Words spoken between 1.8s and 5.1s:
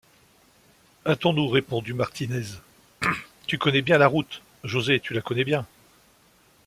Martinez.— Tu connais bien la route, José,